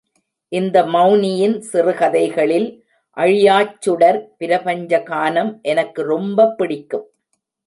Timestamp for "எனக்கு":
5.61-6.03